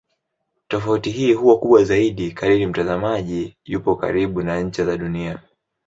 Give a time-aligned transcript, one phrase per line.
[0.67, 5.39] Tofauti hii huwa kubwa zaidi kadri mtazamaji yupo karibu na ncha za Dunia.